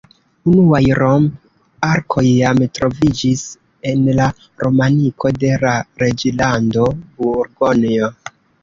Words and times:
Unuaj 0.51 0.79
romp-arkoj 0.99 2.23
jam 2.29 2.63
troviĝis 2.79 3.45
en 3.93 4.09
la 4.21 4.31
romaniko 4.65 5.35
de 5.45 5.55
la 5.67 5.79
Reĝlando 6.05 6.93
Burgonjo. 7.23 8.15